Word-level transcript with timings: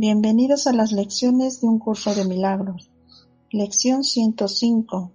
Bienvenidos 0.00 0.68
a 0.68 0.72
las 0.72 0.92
lecciones 0.92 1.60
de 1.60 1.66
un 1.66 1.80
curso 1.80 2.14
de 2.14 2.24
milagros. 2.24 2.88
Lección 3.50 4.04
105. 4.04 5.10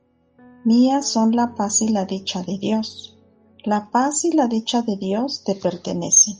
Mías 0.65 1.07
son 1.07 1.33
la 1.37 1.55
paz 1.55 1.81
y 1.81 1.87
la 1.87 2.03
dicha 2.03 2.43
de 2.43 2.57
Dios. 2.57 3.17
La 3.63 3.89
paz 3.91 4.25
y 4.25 4.33
la 4.33 4.47
dicha 4.47 4.81
de 4.81 4.97
Dios 4.97 5.45
te 5.45 5.55
pertenecen. 5.55 6.35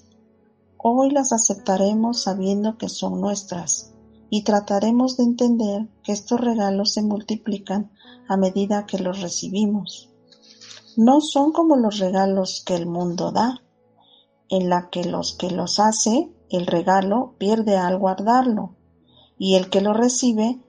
Hoy 0.76 1.12
las 1.12 1.32
aceptaremos 1.32 2.24
sabiendo 2.24 2.78
que 2.78 2.90
son 2.90 3.22
nuestras 3.22 3.94
y 4.30 4.44
trataremos 4.44 5.16
de 5.16 5.24
entender 5.24 5.88
que 6.04 6.12
estos 6.12 6.42
regalos 6.42 6.92
se 6.92 7.02
multiplican 7.02 7.94
a 8.28 8.36
medida 8.36 8.86
que 8.86 9.00
los 9.00 9.22
recibimos. 9.22 10.10
No 10.98 11.22
son 11.22 11.54
como 11.54 11.78
los 11.78 11.98
regalos 11.98 12.62
que 12.66 12.76
el 12.76 12.88
mundo 12.88 13.32
da, 13.32 13.64
en 14.50 14.68
la 14.68 14.90
que 14.90 15.06
los 15.06 15.32
que 15.32 15.50
los 15.50 15.80
hace 15.80 16.30
el 16.58 16.68
regalo 16.68 17.34
pierde 17.40 17.78
al 17.78 18.00
darlo 18.24 18.76
y 19.38 19.56
el 19.56 19.70
que 19.70 19.82
lo 19.82 19.94
recibe 19.94 20.60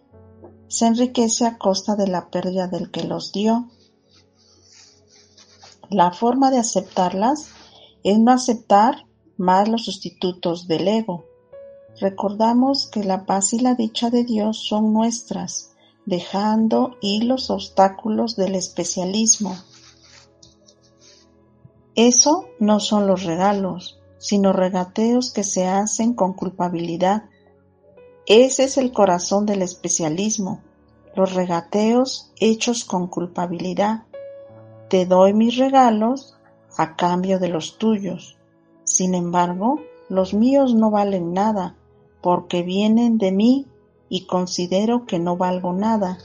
se 0.66 0.86
enriquece 0.86 1.46
a 1.46 1.58
costa 1.58 1.94
de 1.94 2.08
la 2.08 2.30
pérdida 2.30 2.66
del 2.68 2.90
que 2.90 3.04
los 3.04 3.32
dio. 3.32 3.68
La 5.90 6.10
forma 6.10 6.50
de 6.50 6.58
aceptarlas 6.58 7.48
es 8.02 8.18
no 8.18 8.32
aceptar 8.32 9.06
más 9.36 9.68
los 9.68 9.84
sustitutos 9.84 10.66
del 10.66 10.88
ego. 10.88 11.26
Recordamos 12.00 12.86
que 12.86 13.04
la 13.04 13.26
paz 13.26 13.52
y 13.52 13.60
la 13.60 13.74
dicha 13.74 14.10
de 14.10 14.24
Dios 14.24 14.66
son 14.66 14.92
nuestras, 14.92 15.74
dejando 16.06 16.96
ir 17.02 17.24
los 17.24 17.50
obstáculos 17.50 18.36
del 18.36 18.54
especialismo. 18.54 19.56
Eso 21.94 22.46
no 22.58 22.80
son 22.80 23.06
los 23.06 23.22
regalos, 23.22 24.00
sino 24.24 24.54
regateos 24.54 25.34
que 25.34 25.44
se 25.44 25.66
hacen 25.66 26.14
con 26.14 26.32
culpabilidad. 26.32 27.24
Ese 28.24 28.64
es 28.64 28.78
el 28.78 28.90
corazón 28.90 29.44
del 29.44 29.60
especialismo, 29.60 30.62
los 31.14 31.34
regateos 31.34 32.32
hechos 32.40 32.86
con 32.86 33.06
culpabilidad. 33.06 34.04
Te 34.88 35.04
doy 35.04 35.34
mis 35.34 35.58
regalos 35.58 36.38
a 36.78 36.96
cambio 36.96 37.38
de 37.38 37.48
los 37.48 37.76
tuyos. 37.76 38.38
Sin 38.84 39.14
embargo, 39.14 39.80
los 40.08 40.32
míos 40.32 40.74
no 40.74 40.90
valen 40.90 41.34
nada, 41.34 41.76
porque 42.22 42.62
vienen 42.62 43.18
de 43.18 43.30
mí 43.30 43.66
y 44.08 44.24
considero 44.24 45.04
que 45.04 45.18
no 45.18 45.36
valgo 45.36 45.74
nada, 45.74 46.16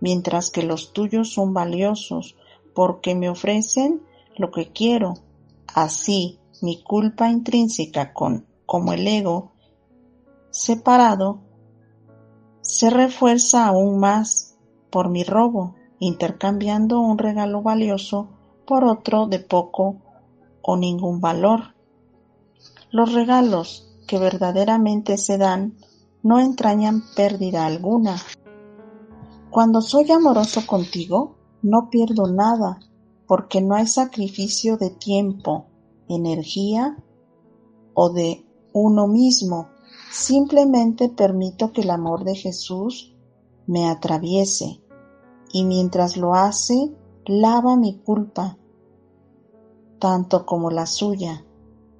mientras 0.00 0.50
que 0.50 0.62
los 0.62 0.92
tuyos 0.92 1.32
son 1.32 1.54
valiosos, 1.54 2.36
porque 2.74 3.14
me 3.14 3.30
ofrecen 3.30 4.02
lo 4.36 4.50
que 4.50 4.72
quiero. 4.72 5.14
Así, 5.68 6.38
mi 6.62 6.82
culpa 6.82 7.28
intrínseca 7.28 8.12
con, 8.12 8.46
como 8.64 8.92
el 8.92 9.06
ego 9.06 9.52
separado 10.50 11.40
se 12.60 12.90
refuerza 12.90 13.66
aún 13.66 13.98
más 13.98 14.56
por 14.90 15.08
mi 15.10 15.22
robo, 15.22 15.74
intercambiando 15.98 17.00
un 17.00 17.18
regalo 17.18 17.62
valioso 17.62 18.28
por 18.66 18.84
otro 18.84 19.26
de 19.26 19.38
poco 19.38 19.96
o 20.62 20.76
ningún 20.76 21.20
valor. 21.20 21.74
Los 22.90 23.12
regalos 23.12 23.94
que 24.08 24.18
verdaderamente 24.18 25.16
se 25.16 25.38
dan 25.38 25.76
no 26.22 26.40
entrañan 26.40 27.02
pérdida 27.14 27.66
alguna. 27.66 28.16
Cuando 29.50 29.80
soy 29.80 30.10
amoroso 30.10 30.66
contigo, 30.66 31.36
no 31.62 31.88
pierdo 31.90 32.26
nada, 32.26 32.80
porque 33.26 33.60
no 33.60 33.74
hay 33.74 33.86
sacrificio 33.86 34.76
de 34.76 34.90
tiempo, 34.90 35.66
energía 36.08 36.96
o 37.94 38.10
de 38.10 38.44
uno 38.72 39.06
mismo. 39.06 39.68
Simplemente 40.10 41.08
permito 41.08 41.72
que 41.72 41.82
el 41.82 41.90
amor 41.90 42.24
de 42.24 42.34
Jesús 42.34 43.14
me 43.66 43.88
atraviese 43.88 44.80
y 45.52 45.64
mientras 45.64 46.16
lo 46.16 46.34
hace, 46.34 46.94
lava 47.24 47.76
mi 47.76 47.98
culpa, 47.98 48.58
tanto 49.98 50.46
como 50.46 50.70
la 50.70 50.86
suya. 50.86 51.44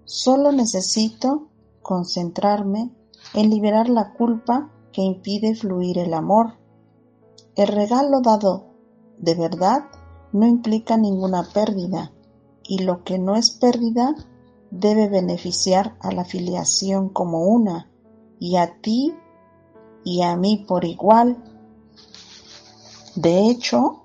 Solo 0.04 0.52
necesito 0.52 1.48
concentrarme 1.82 2.92
en 3.34 3.50
liberar 3.50 3.88
la 3.88 4.12
culpa 4.12 4.70
que 4.92 5.02
impide 5.02 5.54
fluir 5.54 5.98
el 5.98 6.14
amor. 6.14 6.58
El 7.54 7.68
regalo 7.68 8.20
dado 8.20 8.66
de 9.18 9.34
verdad 9.34 9.84
no 10.32 10.46
implica 10.46 10.96
ninguna 10.96 11.48
pérdida 11.52 12.12
y 12.68 12.78
lo 12.78 13.04
que 13.04 13.18
no 13.18 13.36
es 13.36 13.50
pérdida 13.50 14.14
debe 14.70 15.08
beneficiar 15.08 15.96
a 16.00 16.12
la 16.12 16.24
filiación 16.24 17.08
como 17.08 17.44
una 17.44 17.88
y 18.38 18.56
a 18.56 18.80
ti 18.80 19.14
y 20.04 20.22
a 20.22 20.36
mí 20.36 20.64
por 20.66 20.84
igual. 20.84 21.36
De 23.14 23.48
hecho, 23.48 24.04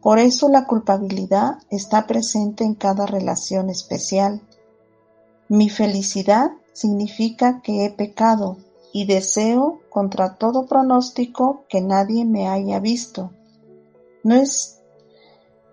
por 0.00 0.18
eso 0.18 0.48
la 0.48 0.66
culpabilidad 0.66 1.58
está 1.70 2.06
presente 2.06 2.64
en 2.64 2.74
cada 2.74 3.06
relación 3.06 3.70
especial. 3.70 4.42
Mi 5.48 5.70
felicidad 5.70 6.52
significa 6.72 7.62
que 7.62 7.84
he 7.84 7.90
pecado 7.90 8.58
y 8.92 9.06
deseo 9.06 9.80
contra 9.90 10.36
todo 10.36 10.66
pronóstico 10.66 11.64
que 11.68 11.80
nadie 11.80 12.24
me 12.24 12.48
haya 12.48 12.80
visto. 12.80 13.30
No 14.22 14.34
es 14.34 14.73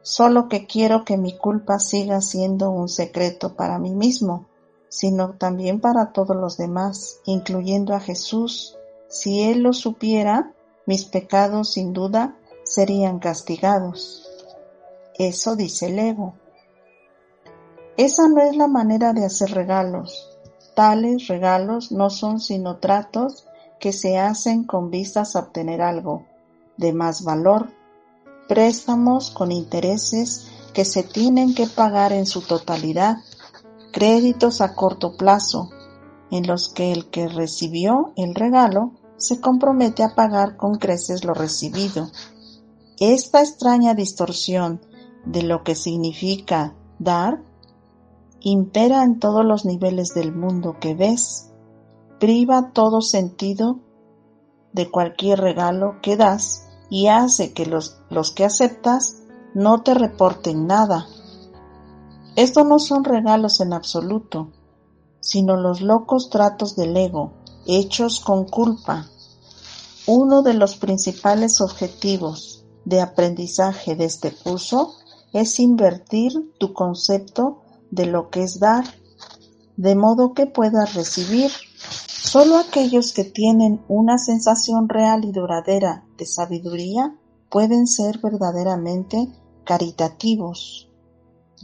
solo 0.01 0.47
que 0.47 0.65
quiero 0.65 1.05
que 1.05 1.17
mi 1.17 1.37
culpa 1.37 1.79
siga 1.79 2.21
siendo 2.21 2.71
un 2.71 2.89
secreto 2.89 3.55
para 3.55 3.79
mí 3.79 3.91
mismo, 3.91 4.45
sino 4.89 5.33
también 5.33 5.79
para 5.79 6.11
todos 6.11 6.35
los 6.35 6.57
demás, 6.57 7.19
incluyendo 7.25 7.93
a 7.93 7.99
Jesús. 7.99 8.77
Si 9.07 9.41
Él 9.43 9.61
lo 9.61 9.73
supiera, 9.73 10.53
mis 10.85 11.05
pecados 11.05 11.73
sin 11.73 11.93
duda 11.93 12.35
serían 12.63 13.19
castigados. 13.19 14.27
Eso 15.17 15.55
dice 15.55 15.87
el 15.87 15.99
ego. 15.99 16.33
Esa 17.97 18.27
no 18.27 18.41
es 18.41 18.55
la 18.55 18.67
manera 18.67 19.13
de 19.13 19.25
hacer 19.25 19.51
regalos. 19.51 20.37
Tales 20.75 21.27
regalos 21.27 21.91
no 21.91 22.09
son 22.09 22.39
sino 22.39 22.77
tratos 22.77 23.45
que 23.79 23.93
se 23.93 24.17
hacen 24.17 24.63
con 24.63 24.89
vistas 24.89 25.35
a 25.35 25.39
obtener 25.39 25.81
algo 25.81 26.25
de 26.77 26.93
más 26.93 27.23
valor, 27.23 27.69
préstamos 28.51 29.31
con 29.31 29.49
intereses 29.53 30.45
que 30.73 30.83
se 30.83 31.03
tienen 31.03 31.55
que 31.55 31.67
pagar 31.67 32.11
en 32.11 32.25
su 32.25 32.41
totalidad, 32.41 33.15
créditos 33.93 34.59
a 34.59 34.75
corto 34.75 35.15
plazo, 35.15 35.69
en 36.31 36.45
los 36.45 36.67
que 36.67 36.91
el 36.91 37.09
que 37.09 37.29
recibió 37.29 38.11
el 38.17 38.35
regalo 38.35 38.91
se 39.15 39.39
compromete 39.39 40.03
a 40.03 40.15
pagar 40.15 40.57
con 40.57 40.75
creces 40.75 41.23
lo 41.23 41.33
recibido. 41.33 42.09
Esta 42.99 43.39
extraña 43.39 43.93
distorsión 43.93 44.81
de 45.23 45.43
lo 45.43 45.63
que 45.63 45.73
significa 45.73 46.75
dar 46.99 47.41
impera 48.41 49.05
en 49.05 49.17
todos 49.19 49.45
los 49.45 49.63
niveles 49.63 50.13
del 50.13 50.35
mundo 50.35 50.75
que 50.77 50.93
ves, 50.93 51.51
priva 52.19 52.73
todo 52.73 52.99
sentido 52.99 53.79
de 54.73 54.91
cualquier 54.91 55.39
regalo 55.39 56.01
que 56.01 56.17
das 56.17 56.67
y 56.91 57.07
hace 57.07 57.53
que 57.53 57.65
los, 57.65 57.97
los 58.09 58.31
que 58.31 58.43
aceptas 58.43 59.23
no 59.55 59.81
te 59.81 59.93
reporten 59.95 60.67
nada. 60.67 61.07
Estos 62.35 62.65
no 62.65 62.79
son 62.79 63.05
regalos 63.05 63.61
en 63.61 63.71
absoluto, 63.71 64.49
sino 65.21 65.55
los 65.55 65.79
locos 65.81 66.29
tratos 66.29 66.75
del 66.75 66.95
ego, 66.97 67.31
hechos 67.65 68.19
con 68.19 68.45
culpa. 68.45 69.07
Uno 70.05 70.41
de 70.41 70.53
los 70.53 70.75
principales 70.75 71.61
objetivos 71.61 72.65
de 72.83 72.99
aprendizaje 72.99 73.95
de 73.95 74.05
este 74.05 74.33
curso 74.33 74.93
es 75.31 75.59
invertir 75.59 76.53
tu 76.57 76.73
concepto 76.73 77.61
de 77.89 78.05
lo 78.05 78.29
que 78.29 78.43
es 78.43 78.59
dar, 78.59 78.83
de 79.77 79.95
modo 79.95 80.33
que 80.33 80.45
puedas 80.45 80.93
recibir. 80.93 81.51
Solo 82.31 82.55
aquellos 82.55 83.11
que 83.11 83.25
tienen 83.25 83.83
una 83.89 84.17
sensación 84.17 84.87
real 84.87 85.25
y 85.25 85.33
duradera 85.33 86.05
de 86.17 86.25
sabiduría 86.25 87.13
pueden 87.49 87.87
ser 87.87 88.19
verdaderamente 88.19 89.27
caritativos. 89.65 90.89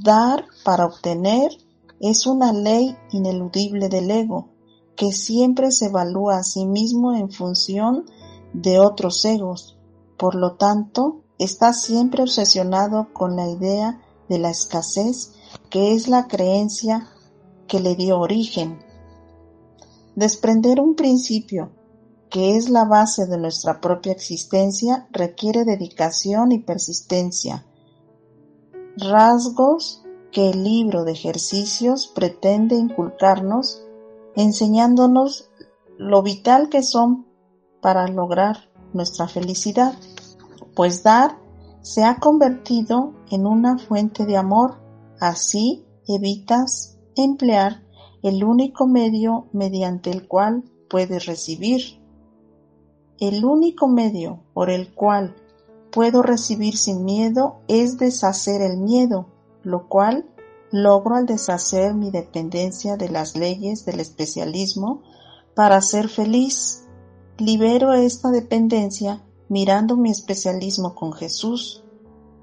Dar 0.03 0.43
para 0.65 0.85
obtener 0.85 1.51
es 2.01 2.27
una 2.27 2.51
ley 2.51 2.97
ineludible 3.13 3.87
del 3.87 4.11
ego, 4.11 4.49
que 4.97 5.13
siempre 5.13 5.71
se 5.71 5.85
evalúa 5.85 6.39
a 6.39 6.43
sí 6.43 6.65
mismo 6.65 7.13
en 7.13 7.31
función 7.31 8.03
de 8.51 8.81
otros 8.81 9.23
egos. 9.23 9.77
Por 10.17 10.35
lo 10.35 10.55
tanto, 10.55 11.21
está 11.39 11.71
siempre 11.71 12.23
obsesionado 12.23 13.13
con 13.13 13.37
la 13.37 13.47
idea 13.47 14.01
de 14.27 14.37
la 14.37 14.49
escasez, 14.49 15.31
que 15.69 15.93
es 15.93 16.09
la 16.09 16.27
creencia 16.27 17.07
que 17.69 17.79
le 17.79 17.95
dio 17.95 18.19
origen. 18.19 18.85
Desprender 20.17 20.79
un 20.79 20.95
principio, 20.95 21.69
que 22.31 22.57
es 22.57 22.69
la 22.69 22.85
base 22.85 23.27
de 23.27 23.37
nuestra 23.37 23.79
propia 23.79 24.13
existencia, 24.13 25.07
requiere 25.11 25.63
dedicación 25.63 26.51
y 26.51 26.57
persistencia, 26.57 27.67
rasgos 28.97 30.03
que 30.31 30.49
el 30.49 30.63
libro 30.63 31.03
de 31.03 31.11
ejercicios 31.11 32.07
pretende 32.07 32.73
inculcarnos, 32.73 33.83
enseñándonos 34.35 35.51
lo 35.99 36.23
vital 36.23 36.69
que 36.69 36.81
son 36.81 37.27
para 37.79 38.07
lograr 38.07 38.71
nuestra 38.93 39.27
felicidad, 39.27 39.93
pues 40.75 41.03
dar 41.03 41.37
se 41.83 42.03
ha 42.03 42.17
convertido 42.19 43.13
en 43.29 43.45
una 43.45 43.77
fuente 43.77 44.25
de 44.25 44.35
amor, 44.35 44.79
así 45.19 45.85
evitas 46.07 46.97
emplear 47.15 47.83
el 48.27 48.43
único 48.43 48.87
medio 48.87 49.47
mediante 49.53 50.11
el 50.11 50.27
cual 50.27 50.63
puedes 50.89 51.25
recibir. 51.25 51.99
El 53.19 53.45
único 53.45 53.87
medio 53.87 54.39
por 54.53 54.69
el 54.69 54.93
cual 54.93 55.35
puedo 55.91 56.21
recibir 56.21 56.77
sin 56.77 57.05
miedo 57.05 57.61
es 57.67 57.97
deshacer 57.97 58.61
el 58.61 58.77
miedo, 58.77 59.27
lo 59.63 59.87
cual 59.87 60.25
logro 60.71 61.15
al 61.15 61.25
deshacer 61.25 61.93
mi 61.93 62.11
dependencia 62.11 62.97
de 62.97 63.09
las 63.09 63.35
leyes 63.35 63.85
del 63.85 63.99
especialismo 63.99 65.01
para 65.55 65.81
ser 65.81 66.09
feliz. 66.09 66.83
Libero 67.37 67.93
esta 67.93 68.29
dependencia 68.29 69.23
mirando 69.47 69.95
mi 69.95 70.11
especialismo 70.11 70.95
con 70.95 71.13
Jesús, 71.13 71.83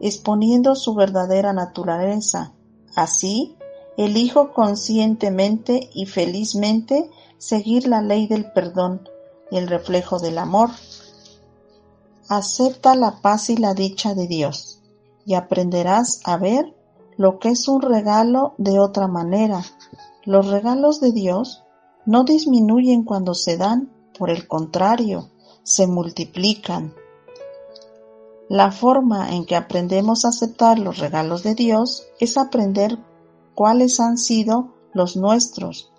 exponiendo 0.00 0.74
su 0.74 0.94
verdadera 0.94 1.52
naturaleza. 1.52 2.54
Así, 2.96 3.56
elijo 3.96 4.52
conscientemente 4.52 5.90
y 5.94 6.06
felizmente 6.06 7.10
seguir 7.38 7.86
la 7.86 8.02
ley 8.02 8.26
del 8.26 8.50
perdón, 8.52 9.08
el 9.50 9.68
reflejo 9.68 10.18
del 10.18 10.38
amor. 10.38 10.70
Acepta 12.28 12.94
la 12.94 13.20
paz 13.20 13.50
y 13.50 13.56
la 13.56 13.74
dicha 13.74 14.14
de 14.14 14.26
Dios, 14.26 14.80
y 15.26 15.34
aprenderás 15.34 16.20
a 16.24 16.36
ver 16.36 16.74
lo 17.16 17.38
que 17.38 17.50
es 17.50 17.68
un 17.68 17.82
regalo 17.82 18.54
de 18.58 18.78
otra 18.78 19.06
manera. 19.06 19.62
Los 20.24 20.46
regalos 20.46 21.00
de 21.00 21.12
Dios 21.12 21.62
no 22.06 22.24
disminuyen 22.24 23.04
cuando 23.04 23.34
se 23.34 23.56
dan, 23.56 23.90
por 24.18 24.30
el 24.30 24.48
contrario, 24.48 25.30
se 25.62 25.86
multiplican. 25.86 26.94
La 28.48 28.72
forma 28.72 29.34
en 29.34 29.46
que 29.46 29.56
aprendemos 29.56 30.24
a 30.24 30.28
aceptar 30.28 30.78
los 30.78 30.98
regalos 30.98 31.42
de 31.42 31.54
Dios 31.54 32.06
es 32.20 32.36
aprender 32.36 32.98
cuáles 33.54 34.00
han 34.00 34.18
sido 34.18 34.74
los 34.92 35.16
nuestros, 35.16 35.92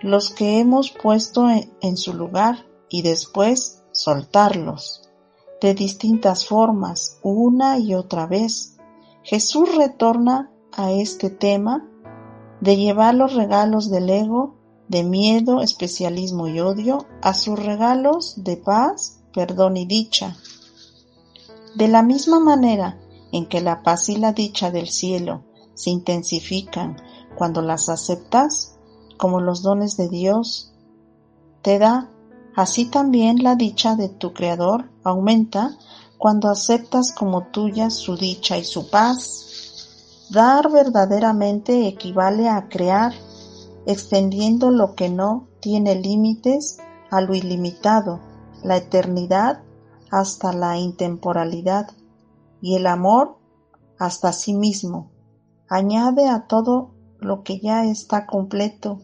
los 0.00 0.30
que 0.30 0.58
hemos 0.60 0.90
puesto 0.90 1.46
en 1.80 1.96
su 1.96 2.14
lugar 2.14 2.66
y 2.88 3.02
después 3.02 3.82
soltarlos 3.92 5.08
de 5.60 5.74
distintas 5.74 6.46
formas 6.46 7.18
una 7.22 7.78
y 7.78 7.94
otra 7.94 8.26
vez. 8.26 8.76
Jesús 9.22 9.74
retorna 9.74 10.50
a 10.72 10.92
este 10.92 11.30
tema 11.30 11.88
de 12.60 12.76
llevar 12.76 13.14
los 13.14 13.34
regalos 13.34 13.90
del 13.90 14.10
ego, 14.10 14.56
de 14.88 15.04
miedo, 15.04 15.62
especialismo 15.62 16.48
y 16.48 16.60
odio, 16.60 17.06
a 17.22 17.32
sus 17.32 17.58
regalos 17.58 18.34
de 18.44 18.58
paz, 18.58 19.22
perdón 19.32 19.78
y 19.78 19.86
dicha. 19.86 20.36
De 21.76 21.88
la 21.88 22.02
misma 22.02 22.40
manera 22.40 23.00
en 23.32 23.46
que 23.46 23.60
la 23.60 23.82
paz 23.82 24.10
y 24.10 24.16
la 24.16 24.32
dicha 24.32 24.70
del 24.70 24.88
cielo 24.88 25.44
se 25.74 25.90
intensifican 25.90 26.96
cuando 27.34 27.62
las 27.62 27.88
aceptas, 27.88 28.76
como 29.16 29.40
los 29.40 29.62
dones 29.62 29.96
de 29.96 30.08
Dios 30.08 30.72
te 31.62 31.78
da, 31.78 32.10
así 32.54 32.86
también 32.86 33.42
la 33.42 33.56
dicha 33.56 33.96
de 33.96 34.08
tu 34.08 34.32
Creador 34.32 34.90
aumenta 35.02 35.76
cuando 36.18 36.48
aceptas 36.48 37.12
como 37.12 37.48
tuya 37.48 37.90
su 37.90 38.16
dicha 38.16 38.56
y 38.58 38.64
su 38.64 38.90
paz. 38.90 40.26
Dar 40.30 40.70
verdaderamente 40.70 41.86
equivale 41.86 42.48
a 42.48 42.68
crear, 42.68 43.12
extendiendo 43.86 44.70
lo 44.70 44.94
que 44.94 45.08
no 45.08 45.48
tiene 45.60 45.94
límites 45.96 46.78
a 47.10 47.20
lo 47.20 47.34
ilimitado, 47.34 48.20
la 48.62 48.76
eternidad 48.76 49.62
hasta 50.10 50.52
la 50.52 50.78
intemporalidad 50.78 51.90
y 52.60 52.76
el 52.76 52.86
amor 52.86 53.38
hasta 53.98 54.32
sí 54.32 54.54
mismo. 54.54 55.10
Añade 55.76 56.28
a 56.28 56.46
todo 56.46 56.94
lo 57.18 57.42
que 57.42 57.58
ya 57.58 57.84
está 57.84 58.26
completo, 58.26 59.00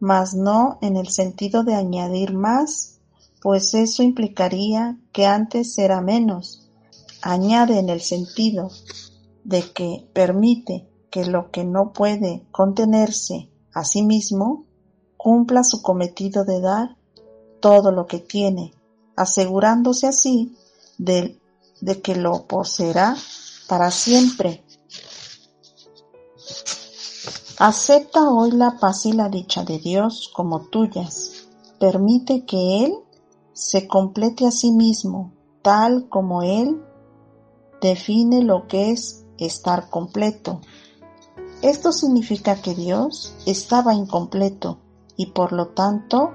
mas 0.00 0.32
no 0.32 0.78
en 0.80 0.96
el 0.96 1.08
sentido 1.08 1.64
de 1.64 1.74
añadir 1.74 2.32
más, 2.32 2.98
pues 3.42 3.74
eso 3.74 4.02
implicaría 4.02 4.98
que 5.12 5.26
antes 5.26 5.76
era 5.76 6.00
menos. 6.00 6.70
Añade 7.20 7.78
en 7.78 7.90
el 7.90 8.00
sentido 8.00 8.70
de 9.44 9.70
que 9.70 10.08
permite 10.14 10.88
que 11.10 11.26
lo 11.26 11.50
que 11.50 11.64
no 11.64 11.92
puede 11.92 12.46
contenerse 12.50 13.50
a 13.74 13.84
sí 13.84 14.02
mismo 14.02 14.64
cumpla 15.18 15.62
su 15.62 15.82
cometido 15.82 16.46
de 16.46 16.62
dar 16.62 16.96
todo 17.60 17.92
lo 17.92 18.06
que 18.06 18.20
tiene 18.20 18.72
asegurándose 19.14 20.06
así 20.06 20.56
de, 20.96 21.38
de 21.82 22.00
que 22.00 22.16
lo 22.16 22.46
poseerá 22.46 23.14
para 23.68 23.90
siempre. 23.90 24.63
Acepta 27.58 28.30
hoy 28.30 28.50
la 28.50 28.78
paz 28.80 29.06
y 29.06 29.12
la 29.12 29.28
dicha 29.28 29.62
de 29.62 29.78
Dios 29.78 30.28
como 30.34 30.62
tuyas. 30.62 31.46
Permite 31.78 32.44
que 32.44 32.84
Él 32.84 32.94
se 33.52 33.86
complete 33.86 34.44
a 34.44 34.50
sí 34.50 34.72
mismo, 34.72 35.32
tal 35.62 36.08
como 36.08 36.42
Él 36.42 36.82
define 37.80 38.42
lo 38.42 38.66
que 38.66 38.90
es 38.90 39.24
estar 39.38 39.88
completo. 39.88 40.62
Esto 41.62 41.92
significa 41.92 42.60
que 42.60 42.74
Dios 42.74 43.36
estaba 43.46 43.94
incompleto 43.94 44.80
y 45.16 45.26
por 45.26 45.52
lo 45.52 45.68
tanto 45.68 46.32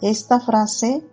esta 0.00 0.38
frase 0.38 1.04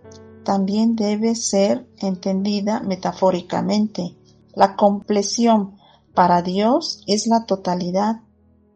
también 0.44 0.94
debe 0.94 1.34
ser 1.34 1.88
entendida 1.98 2.80
metafóricamente. 2.82 4.16
La 4.54 4.76
compleción 4.76 5.76
para 6.14 6.40
Dios 6.40 7.02
es 7.08 7.26
la 7.26 7.46
totalidad 7.46 8.20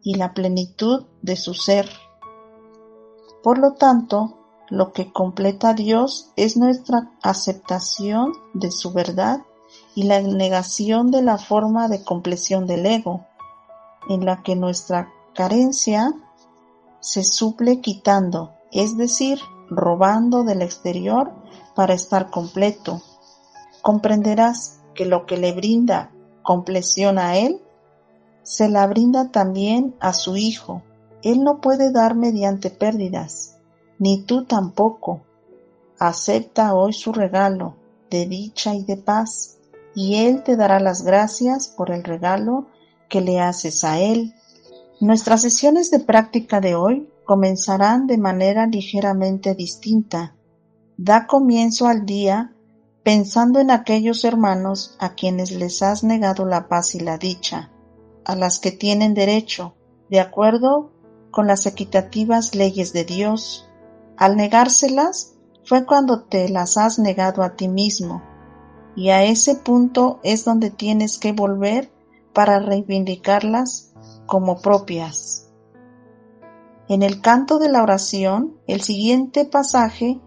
y 0.05 0.15
la 0.15 0.33
plenitud 0.33 1.07
de 1.23 1.35
su 1.35 1.55
ser. 1.55 1.89
Por 3.43 3.57
lo 3.57 3.73
tanto, 3.73 4.37
lo 4.69 4.93
que 4.93 5.11
completa 5.11 5.69
a 5.69 5.73
Dios 5.73 6.31
es 6.35 6.55
nuestra 6.55 7.11
aceptación 7.21 8.31
de 8.53 8.71
su 8.71 8.93
verdad 8.93 9.41
y 9.95 10.03
la 10.03 10.21
negación 10.21 11.09
de 11.09 11.23
la 11.23 11.39
forma 11.39 11.87
de 11.87 12.03
compleción 12.03 12.67
del 12.67 12.85
ego, 12.85 13.25
en 14.07 14.25
la 14.25 14.43
que 14.43 14.55
nuestra 14.55 15.11
carencia 15.33 16.13
se 16.99 17.23
suple 17.23 17.81
quitando, 17.81 18.53
es 18.71 18.97
decir, 18.97 19.39
robando 19.69 20.43
del 20.43 20.61
exterior 20.61 21.33
para 21.75 21.95
estar 21.95 22.29
completo. 22.29 23.01
Comprenderás 23.81 24.81
que 24.93 25.05
lo 25.05 25.25
que 25.25 25.37
le 25.37 25.51
brinda 25.51 26.11
compleción 26.43 27.17
a 27.17 27.37
Él, 27.37 27.64
se 28.45 28.69
la 28.69 28.87
brinda 28.87 29.31
también 29.31 29.93
a 29.99 30.13
su 30.13 30.37
Hijo. 30.37 30.83
Él 31.21 31.43
no 31.43 31.59
puede 31.59 31.91
dar 31.91 32.15
mediante 32.15 32.69
pérdidas, 32.69 33.57
ni 33.99 34.21
tú 34.21 34.45
tampoco. 34.45 35.23
Acepta 35.99 36.73
hoy 36.73 36.93
su 36.93 37.11
regalo 37.11 37.75
de 38.09 38.25
dicha 38.25 38.73
y 38.73 38.85
de 38.85 38.95
paz, 38.95 39.57
y 39.93 40.15
Él 40.25 40.43
te 40.43 40.55
dará 40.55 40.79
las 40.79 41.03
gracias 41.03 41.67
por 41.67 41.91
el 41.91 42.05
regalo 42.05 42.67
que 43.09 43.19
le 43.19 43.41
haces 43.41 43.83
a 43.83 43.99
Él. 43.99 44.33
Nuestras 45.01 45.41
sesiones 45.41 45.91
de 45.91 45.99
práctica 45.99 46.61
de 46.61 46.75
hoy 46.75 47.09
comenzarán 47.25 48.07
de 48.07 48.17
manera 48.17 48.67
ligeramente 48.67 49.55
distinta 49.55 50.35
Da 50.97 51.27
comienzo 51.27 51.87
al 51.87 52.05
día 52.05 52.53
pensando 53.03 53.59
en 53.59 53.69
aquellos 53.69 54.23
hermanos 54.23 54.95
a 54.97 55.13
quienes 55.13 55.51
les 55.51 55.81
has 55.81 56.05
negado 56.05 56.45
la 56.45 56.69
paz 56.69 56.95
y 56.95 57.01
la 57.01 57.17
dicha, 57.17 57.69
a 58.25 58.35
las 58.35 58.59
que 58.59 58.71
tienen 58.71 59.13
derecho, 59.13 59.75
de 60.09 60.19
acuerdo 60.19 60.91
con 61.31 61.47
las 61.47 61.65
equitativas 61.65 62.55
leyes 62.55 62.93
de 62.93 63.05
Dios. 63.05 63.69
Al 64.17 64.35
negárselas 64.35 65.35
fue 65.63 65.85
cuando 65.85 66.23
te 66.23 66.49
las 66.49 66.77
has 66.77 66.99
negado 66.99 67.43
a 67.43 67.55
ti 67.55 67.67
mismo, 67.67 68.21
y 68.95 69.09
a 69.09 69.23
ese 69.23 69.55
punto 69.55 70.19
es 70.23 70.45
donde 70.45 70.71
tienes 70.71 71.17
que 71.17 71.31
volver 71.33 71.91
para 72.33 72.59
reivindicarlas 72.59 73.93
como 74.25 74.61
propias. 74.61 75.49
En 76.87 77.01
el 77.01 77.21
canto 77.21 77.57
de 77.57 77.69
la 77.69 77.81
oración, 77.81 78.57
el 78.67 78.81
siguiente 78.81 79.45
pasaje 79.45 80.21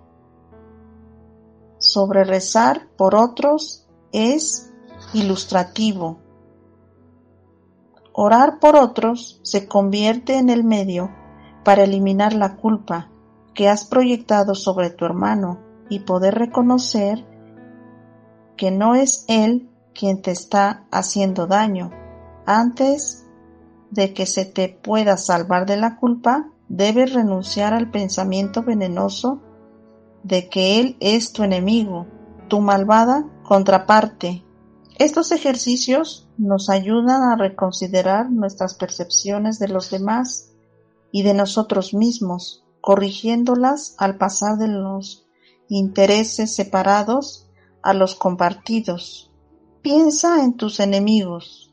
sobre 1.79 2.25
rezar 2.25 2.89
por 2.97 3.15
otros 3.15 3.87
es 4.13 4.73
ilustrativo. 5.15 6.19
Orar 8.21 8.59
por 8.59 8.75
otros 8.75 9.39
se 9.45 9.69
convierte 9.69 10.39
en 10.39 10.51
el 10.51 10.65
medio 10.65 11.09
para 11.65 11.85
eliminar 11.85 12.33
la 12.33 12.57
culpa 12.57 13.13
que 13.55 13.69
has 13.69 13.85
proyectado 13.85 14.57
sobre 14.57 14.91
tu 14.91 15.05
hermano 15.05 15.61
y 15.89 16.01
poder 16.01 16.35
reconocer 16.35 17.25
que 18.57 18.73
no 18.73 18.97
es 18.97 19.25
él 19.29 19.71
quien 19.95 20.21
te 20.21 20.33
está 20.33 20.85
haciendo 20.91 21.47
daño. 21.47 21.93
Antes 22.45 23.25
de 23.93 24.13
que 24.15 24.27
se 24.27 24.45
te 24.45 24.69
pueda 24.69 25.17
salvar 25.17 25.65
de 25.65 25.77
la 25.77 25.95
culpa, 25.95 26.51
debes 26.69 27.15
renunciar 27.15 27.73
al 27.73 27.89
pensamiento 27.93 28.65
venenoso 28.65 29.41
de 30.25 30.49
que 30.49 30.81
él 30.81 30.97
es 30.99 31.33
tu 31.33 31.45
enemigo, 31.45 32.09
tu 32.49 32.61
malvada 32.61 33.25
contraparte. 33.45 34.45
Estos 34.99 35.31
ejercicios 35.31 36.29
nos 36.39 36.69
ayudan 36.69 37.23
a 37.23 37.37
reconsiderar 37.37 38.33
nuestras 38.33 38.75
percepciones 38.75 39.61
de 39.61 39.69
los 39.69 39.91
demás 39.91 40.51
y 41.13 41.23
de 41.23 41.35
nosotros 41.35 41.95
mismos, 41.95 42.65
corrigiéndolas 42.81 43.95
al 43.99 44.19
pasar 44.19 44.59
de 44.59 44.67
los 44.67 45.25
intereses 45.69 46.53
separados 46.53 47.49
a 47.81 47.95
los 47.95 48.17
compartidos. 48.17 49.31
Piensa 49.83 50.43
en 50.43 50.57
tus 50.57 50.81
enemigos 50.81 51.73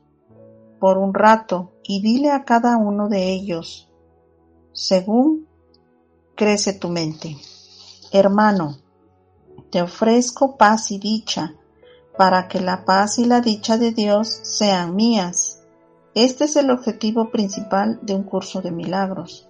por 0.78 0.96
un 0.96 1.12
rato 1.12 1.72
y 1.82 2.02
dile 2.02 2.30
a 2.30 2.44
cada 2.44 2.76
uno 2.76 3.08
de 3.08 3.32
ellos, 3.32 3.90
según 4.72 5.48
crece 6.36 6.74
tu 6.74 6.90
mente. 6.90 7.36
Hermano, 8.12 8.76
te 9.70 9.82
ofrezco 9.82 10.56
paz 10.56 10.92
y 10.92 10.98
dicha, 10.98 11.56
para 12.16 12.48
que 12.48 12.60
la 12.60 12.84
paz 12.84 13.18
y 13.18 13.24
la 13.24 13.40
dicha 13.40 13.76
de 13.76 13.92
Dios 13.92 14.28
sean 14.42 14.94
mías. 14.94 15.62
Este 16.14 16.44
es 16.44 16.56
el 16.56 16.70
objetivo 16.70 17.30
principal 17.30 17.98
de 18.02 18.14
un 18.14 18.22
curso 18.22 18.62
de 18.62 18.70
milagros, 18.70 19.48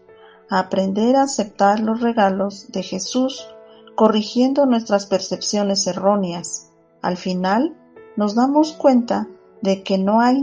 aprender 0.50 1.16
a 1.16 1.22
aceptar 1.22 1.80
los 1.80 2.00
regalos 2.00 2.72
de 2.72 2.82
Jesús 2.82 3.46
corrigiendo 3.94 4.66
nuestras 4.66 5.06
percepciones 5.06 5.86
erróneas. 5.86 6.70
Al 7.02 7.16
final, 7.16 7.76
nos 8.16 8.34
damos 8.34 8.72
cuenta 8.72 9.26
de 9.62 9.82
que 9.82 9.98
no 9.98 10.20
hay 10.20 10.42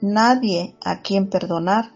nadie 0.00 0.76
a 0.84 1.00
quien 1.02 1.30
perdonar, 1.30 1.92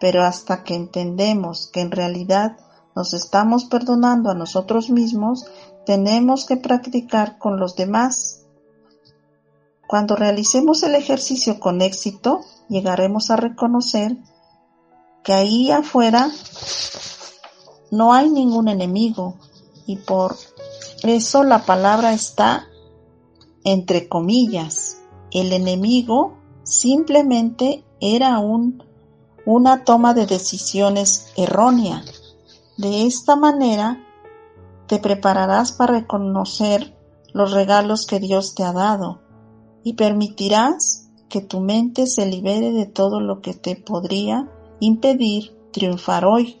pero 0.00 0.22
hasta 0.22 0.62
que 0.62 0.74
entendemos 0.74 1.68
que 1.72 1.80
en 1.80 1.90
realidad 1.90 2.56
nos 2.94 3.12
estamos 3.12 3.64
perdonando 3.64 4.30
a 4.30 4.34
nosotros 4.34 4.88
mismos, 4.88 5.46
tenemos 5.84 6.46
que 6.46 6.56
practicar 6.56 7.38
con 7.38 7.58
los 7.58 7.76
demás. 7.76 8.43
Cuando 9.86 10.16
realicemos 10.16 10.82
el 10.82 10.94
ejercicio 10.94 11.60
con 11.60 11.82
éxito, 11.82 12.40
llegaremos 12.68 13.30
a 13.30 13.36
reconocer 13.36 14.16
que 15.22 15.32
ahí 15.32 15.70
afuera 15.70 16.30
no 17.90 18.12
hay 18.12 18.30
ningún 18.30 18.68
enemigo, 18.68 19.36
y 19.86 19.96
por 19.96 20.36
eso 21.02 21.44
la 21.44 21.64
palabra 21.64 22.12
está 22.12 22.66
entre 23.64 24.08
comillas. 24.08 24.98
El 25.30 25.52
enemigo 25.52 26.38
simplemente 26.62 27.84
era 28.00 28.38
un, 28.38 28.82
una 29.44 29.84
toma 29.84 30.14
de 30.14 30.26
decisiones 30.26 31.26
errónea. 31.36 32.02
De 32.78 33.06
esta 33.06 33.36
manera 33.36 34.02
te 34.86 34.98
prepararás 34.98 35.72
para 35.72 35.94
reconocer 35.94 36.96
los 37.32 37.52
regalos 37.52 38.06
que 38.06 38.20
Dios 38.20 38.54
te 38.54 38.64
ha 38.64 38.72
dado 38.72 39.23
y 39.84 39.92
permitirás 39.92 41.10
que 41.28 41.40
tu 41.40 41.60
mente 41.60 42.06
se 42.06 42.26
libere 42.26 42.72
de 42.72 42.86
todo 42.86 43.20
lo 43.20 43.40
que 43.40 43.54
te 43.54 43.76
podría 43.76 44.50
impedir 44.80 45.56
triunfar 45.72 46.24
hoy. 46.24 46.58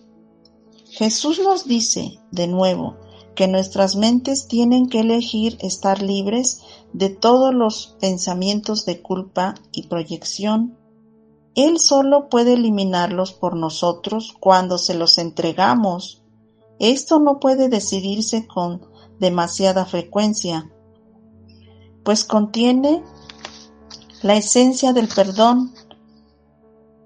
Jesús 0.90 1.40
nos 1.42 1.64
dice 1.64 2.20
de 2.30 2.46
nuevo 2.46 2.96
que 3.34 3.48
nuestras 3.48 3.96
mentes 3.96 4.46
tienen 4.46 4.88
que 4.88 5.00
elegir 5.00 5.56
estar 5.60 6.02
libres 6.02 6.60
de 6.92 7.08
todos 7.08 7.52
los 7.52 7.96
pensamientos 8.00 8.84
de 8.84 9.02
culpa 9.02 9.54
y 9.72 9.88
proyección. 9.88 10.78
Él 11.54 11.78
solo 11.78 12.28
puede 12.28 12.54
eliminarlos 12.54 13.32
por 13.32 13.56
nosotros 13.56 14.34
cuando 14.38 14.78
se 14.78 14.94
los 14.94 15.18
entregamos. 15.18 16.22
Esto 16.78 17.18
no 17.18 17.38
puede 17.40 17.68
decidirse 17.68 18.46
con 18.46 18.86
demasiada 19.18 19.84
frecuencia, 19.84 20.70
pues 22.04 22.24
contiene 22.24 23.02
la 24.24 24.36
esencia 24.36 24.94
del 24.94 25.08
perdón 25.08 25.74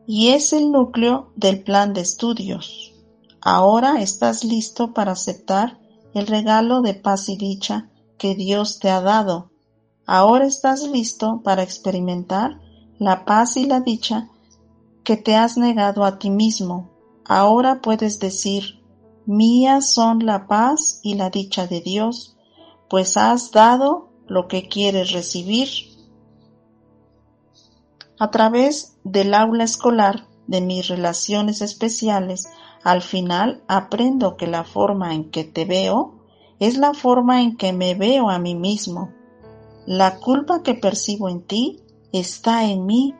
y 0.06 0.28
es 0.28 0.52
el 0.52 0.70
núcleo 0.70 1.32
del 1.34 1.64
plan 1.64 1.92
de 1.92 2.00
estudios. 2.00 2.94
Ahora 3.40 4.00
estás 4.00 4.44
listo 4.44 4.94
para 4.94 5.12
aceptar 5.12 5.80
el 6.14 6.28
regalo 6.28 6.80
de 6.80 6.94
paz 6.94 7.28
y 7.28 7.36
dicha 7.36 7.90
que 8.18 8.36
Dios 8.36 8.78
te 8.78 8.88
ha 8.88 9.00
dado. 9.00 9.50
Ahora 10.06 10.46
estás 10.46 10.84
listo 10.84 11.40
para 11.42 11.64
experimentar 11.64 12.60
la 13.00 13.24
paz 13.24 13.56
y 13.56 13.66
la 13.66 13.80
dicha 13.80 14.28
que 15.02 15.16
te 15.16 15.34
has 15.34 15.58
negado 15.58 16.04
a 16.04 16.20
ti 16.20 16.30
mismo. 16.30 16.88
Ahora 17.24 17.80
puedes 17.82 18.20
decir, 18.20 18.80
mías 19.26 19.92
son 19.92 20.24
la 20.24 20.46
paz 20.46 21.00
y 21.02 21.16
la 21.16 21.30
dicha 21.30 21.66
de 21.66 21.80
Dios, 21.80 22.36
pues 22.88 23.16
has 23.16 23.50
dado 23.50 24.08
lo 24.28 24.46
que 24.46 24.68
quieres 24.68 25.10
recibir. 25.10 25.97
A 28.18 28.30
través 28.30 28.96
del 29.04 29.32
aula 29.32 29.64
escolar 29.64 30.26
de 30.48 30.60
mis 30.60 30.88
relaciones 30.88 31.62
especiales 31.62 32.48
al 32.82 33.02
final 33.02 33.62
aprendo 33.68 34.36
que 34.36 34.46
la 34.46 34.64
forma 34.64 35.14
en 35.14 35.30
que 35.30 35.44
te 35.44 35.64
veo 35.64 36.14
es 36.58 36.76
la 36.76 36.94
forma 36.94 37.42
en 37.42 37.56
que 37.56 37.72
me 37.72 37.94
veo 37.94 38.28
a 38.28 38.38
mí 38.38 38.54
mismo. 38.54 39.12
La 39.86 40.16
culpa 40.16 40.62
que 40.62 40.74
percibo 40.74 41.28
en 41.28 41.42
ti 41.42 41.82
está 42.12 42.64
en 42.64 42.86
mí, 42.86 43.14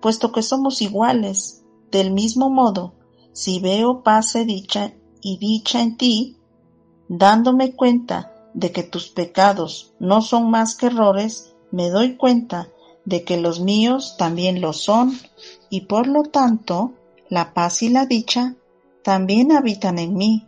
puesto 0.00 0.32
que 0.32 0.42
somos 0.42 0.82
iguales. 0.82 1.64
Del 1.90 2.10
mismo 2.10 2.50
modo, 2.50 2.94
si 3.32 3.60
veo 3.60 4.02
paz 4.02 4.34
dicha 4.46 4.92
y 5.20 5.38
dicha 5.38 5.80
en 5.80 5.96
ti, 5.96 6.36
dándome 7.08 7.74
cuenta 7.74 8.32
de 8.54 8.72
que 8.72 8.82
tus 8.82 9.08
pecados 9.08 9.94
no 9.98 10.20
son 10.20 10.50
más 10.50 10.74
que 10.74 10.86
errores, 10.86 11.54
me 11.70 11.90
doy 11.90 12.16
cuenta 12.16 12.68
de 13.04 13.24
que 13.24 13.36
los 13.36 13.60
míos 13.60 14.16
también 14.18 14.60
lo 14.60 14.72
son, 14.72 15.18
y 15.70 15.82
por 15.82 16.06
lo 16.06 16.22
tanto, 16.22 16.92
la 17.28 17.54
paz 17.54 17.82
y 17.82 17.88
la 17.88 18.06
dicha 18.06 18.56
también 19.02 19.52
habitan 19.52 19.98
en 19.98 20.14
mí. 20.14 20.46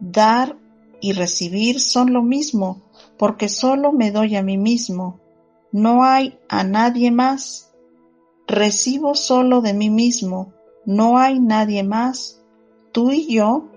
Dar 0.00 0.56
y 1.00 1.12
recibir 1.12 1.80
son 1.80 2.12
lo 2.12 2.22
mismo, 2.22 2.80
porque 3.18 3.48
solo 3.48 3.92
me 3.92 4.10
doy 4.10 4.36
a 4.36 4.42
mí 4.42 4.56
mismo. 4.56 5.20
No 5.72 6.04
hay 6.04 6.38
a 6.48 6.62
nadie 6.64 7.10
más. 7.10 7.72
Recibo 8.46 9.14
solo 9.14 9.60
de 9.60 9.74
mí 9.74 9.90
mismo. 9.90 10.52
No 10.84 11.18
hay 11.18 11.40
nadie 11.40 11.82
más. 11.82 12.42
Tú 12.92 13.10
y 13.10 13.34
yo 13.34 13.68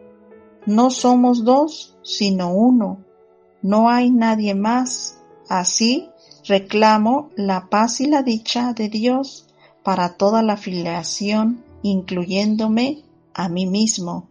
no 0.65 0.89
somos 0.91 1.43
dos, 1.43 1.97
sino 2.03 2.53
uno. 2.53 3.03
No 3.61 3.89
hay 3.89 4.11
nadie 4.11 4.53
más. 4.53 5.17
Así 5.49 6.09
reclamo 6.47 7.29
la 7.35 7.69
paz 7.69 8.01
y 8.01 8.07
la 8.07 8.23
dicha 8.23 8.73
de 8.73 8.89
Dios 8.89 9.47
para 9.83 10.15
toda 10.15 10.41
la 10.41 10.57
filiación, 10.57 11.63
incluyéndome 11.81 13.03
a 13.33 13.49
mí 13.49 13.65
mismo. 13.65 14.27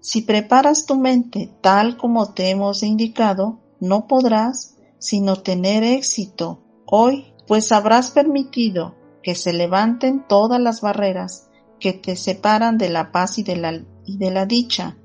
Si 0.00 0.22
preparas 0.22 0.86
tu 0.86 0.96
mente 0.96 1.50
tal 1.60 1.96
como 1.96 2.32
te 2.32 2.50
hemos 2.50 2.82
indicado, 2.82 3.58
no 3.80 4.06
podrás 4.06 4.76
sino 4.98 5.36
tener 5.36 5.82
éxito 5.82 6.60
hoy, 6.86 7.32
pues 7.46 7.72
habrás 7.72 8.10
permitido 8.10 8.94
que 9.22 9.34
se 9.34 9.52
levanten 9.52 10.24
todas 10.26 10.60
las 10.60 10.80
barreras 10.80 11.48
que 11.78 11.92
te 11.92 12.16
separan 12.16 12.78
de 12.78 12.90
la 12.90 13.10
paz 13.10 13.38
y 13.38 13.42
de 13.42 13.56
la, 13.56 13.82
y 14.04 14.18
de 14.18 14.30
la 14.30 14.46
dicha, 14.46 14.96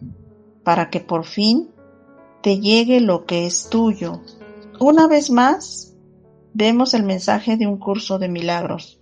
para 0.64 0.90
que 0.90 1.00
por 1.00 1.26
fin 1.26 1.72
te 2.42 2.60
llegue 2.60 3.00
lo 3.00 3.26
que 3.26 3.46
es 3.46 3.70
tuyo. 3.70 4.22
Una 4.80 5.08
vez 5.08 5.30
más, 5.30 5.94
vemos 6.54 6.94
el 6.94 7.04
mensaje 7.04 7.58
de 7.58 7.68
un 7.68 7.78
curso 7.78 8.20
de 8.20 8.28
milagros, 8.28 9.00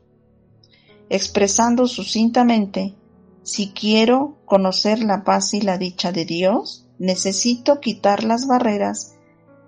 expresando 1.10 1.88
sucintamente 1.88 2.96
si 3.44 3.72
quiero 3.72 4.38
conocer 4.46 5.04
la 5.04 5.26
paz 5.26 5.54
y 5.54 5.62
la 5.62 5.78
dicha 5.78 6.14
de 6.14 6.24
Dios, 6.24 6.88
necesito 6.98 7.82
quitar 7.82 8.24
las 8.24 8.48
barreras 8.48 9.16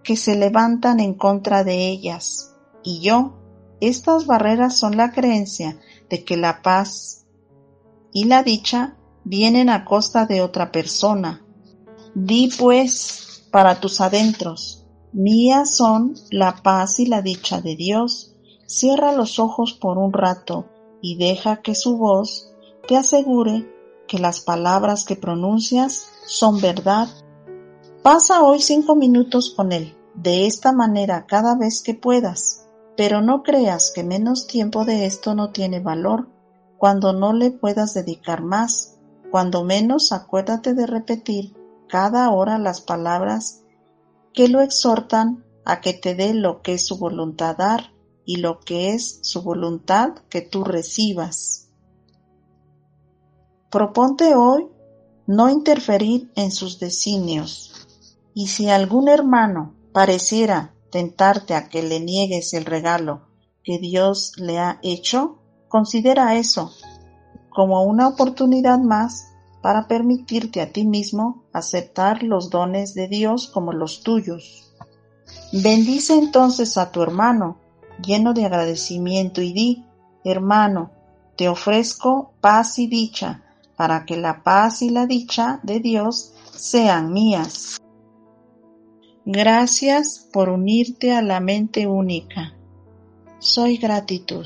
que 0.01 0.15
se 0.15 0.35
levantan 0.35 1.01
en 1.01 1.13
contra 1.13 1.65
de 1.65 1.89
ellas. 1.89 2.53
Y 2.83 3.01
yo, 3.01 3.33
estas 3.81 4.27
barreras 4.27 4.77
son 4.77 4.95
la 4.95 5.11
creencia 5.11 5.77
de 6.09 6.23
que 6.23 6.37
la 6.37 6.61
paz 6.61 7.25
y 8.13 8.25
la 8.25 8.43
dicha 8.43 8.95
vienen 9.25 9.69
a 9.69 9.83
costa 9.83 10.25
de 10.25 10.41
otra 10.41 10.71
persona. 10.71 11.43
Di 12.13 12.49
pues 12.57 13.45
para 13.51 13.81
tus 13.81 13.99
adentros, 13.99 14.84
mías 15.15 15.73
son 15.77 16.13
la 16.29 16.57
paz 16.61 16.99
y 16.99 17.05
la 17.05 17.21
dicha 17.21 17.61
de 17.61 17.77
Dios. 17.77 18.33
Cierra 18.65 19.13
los 19.13 19.39
ojos 19.39 19.71
por 19.73 19.97
un 19.97 20.11
rato 20.11 20.65
y 21.01 21.15
deja 21.15 21.61
que 21.61 21.73
su 21.73 21.97
voz 21.97 22.51
te 22.87 22.97
asegure 22.97 23.65
que 24.09 24.19
las 24.19 24.41
palabras 24.41 25.05
que 25.05 25.15
pronuncias 25.15 26.09
son 26.25 26.59
verdad. 26.59 27.07
Pasa 28.03 28.43
hoy 28.43 28.59
cinco 28.59 28.95
minutos 28.95 29.53
con 29.55 29.71
él, 29.71 29.95
de 30.15 30.47
esta 30.47 30.73
manera 30.73 31.25
cada 31.25 31.55
vez 31.55 31.81
que 31.81 31.93
puedas, 31.93 32.67
pero 32.97 33.21
no 33.21 33.41
creas 33.41 33.91
que 33.95 34.03
menos 34.03 34.47
tiempo 34.47 34.83
de 34.83 35.05
esto 35.05 35.33
no 35.33 35.51
tiene 35.51 35.79
valor 35.79 36.27
cuando 36.77 37.13
no 37.13 37.31
le 37.31 37.51
puedas 37.51 37.93
dedicar 37.93 38.41
más. 38.41 38.97
Cuando 39.31 39.63
menos 39.63 40.11
acuérdate 40.11 40.73
de 40.73 40.85
repetir 40.85 41.55
cada 41.87 42.29
hora 42.31 42.57
las 42.57 42.81
palabras 42.81 43.64
que 44.35 44.47
lo 44.49 44.61
exhortan 44.61 45.45
a 45.65 45.81
que 45.81 45.93
te 45.93 46.13
dé 46.13 46.33
lo 46.33 46.61
que 46.61 46.73
es 46.73 46.85
su 46.85 46.97
voluntad 46.97 47.57
dar 47.57 47.93
y 48.25 48.37
lo 48.37 48.59
que 48.59 48.93
es 48.93 49.19
su 49.21 49.41
voluntad 49.41 50.15
que 50.29 50.41
tú 50.41 50.63
recibas. 50.63 51.69
Proponte 53.71 54.35
hoy 54.35 54.67
no 55.27 55.49
interferir 55.49 56.31
en 56.35 56.51
sus 56.51 56.79
designios, 56.79 57.87
y 58.33 58.47
si 58.47 58.69
algún 58.69 59.07
hermano 59.07 59.73
pareciera 59.91 60.75
tentarte 60.91 61.55
a 61.55 61.67
que 61.69 61.81
le 61.81 61.99
niegues 61.99 62.53
el 62.53 62.65
regalo 62.65 63.27
que 63.63 63.79
Dios 63.79 64.33
le 64.37 64.59
ha 64.59 64.79
hecho, 64.83 65.39
considera 65.67 66.35
eso 66.35 66.71
como 67.49 67.83
una 67.83 68.07
oportunidad 68.09 68.79
más 68.79 69.34
para 69.65 69.87
permitirte 69.87 70.61
a 70.61 70.71
ti 70.71 70.85
mismo 70.85 71.43
aceptar 71.51 72.21
los 72.21 72.51
dones 72.51 72.93
de 72.93 73.07
Dios 73.07 73.47
como 73.47 73.73
los 73.73 74.03
tuyos. 74.03 74.71
Bendice 75.51 76.13
entonces 76.13 76.77
a 76.77 76.91
tu 76.91 77.01
hermano, 77.01 77.57
lleno 77.99 78.35
de 78.35 78.45
agradecimiento, 78.45 79.41
y 79.41 79.53
di, 79.53 79.83
hermano, 80.23 80.91
te 81.35 81.49
ofrezco 81.49 82.31
paz 82.41 82.77
y 82.77 82.85
dicha, 82.85 83.41
para 83.75 84.05
que 84.05 84.17
la 84.17 84.43
paz 84.43 84.83
y 84.83 84.91
la 84.91 85.07
dicha 85.07 85.61
de 85.63 85.79
Dios 85.79 86.35
sean 86.55 87.11
mías. 87.11 87.81
Gracias 89.25 90.29
por 90.31 90.49
unirte 90.49 91.11
a 91.11 91.23
la 91.23 91.39
mente 91.39 91.87
única. 91.87 92.53
Soy 93.39 93.77
gratitud. 93.77 94.45